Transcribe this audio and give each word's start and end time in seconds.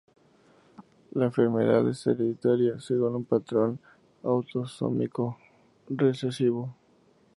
La 1.11 1.25
enfermedad 1.27 1.87
es 1.87 2.07
hereditaria 2.07 2.79
según 2.79 3.13
un 3.17 3.23
patrón 3.23 3.79
autosómico 4.23 5.37
recesivo. 5.89 6.73